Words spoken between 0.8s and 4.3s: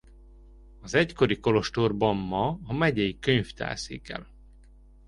Az egykori kolostorban ma a megyei könyvtár székel.